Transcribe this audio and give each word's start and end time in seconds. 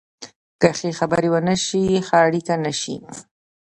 که 0.61 0.69
ښه 0.77 0.89
خبرې 0.99 1.29
ونه 1.31 1.55
شي، 1.65 1.83
ښه 2.07 2.17
اړیکې 2.27 2.55
نشي 2.65 2.95